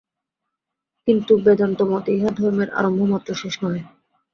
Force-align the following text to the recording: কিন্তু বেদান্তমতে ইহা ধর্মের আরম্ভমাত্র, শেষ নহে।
কিন্তু 1.07 1.33
বেদান্তমতে 1.45 2.09
ইহা 2.13 2.31
ধর্মের 2.37 2.69
আরম্ভমাত্র, 2.79 3.29
শেষ 3.41 3.55
নহে। 3.61 3.81